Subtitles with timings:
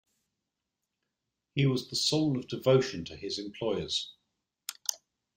[1.53, 4.11] He was the soul of devotion to his employers.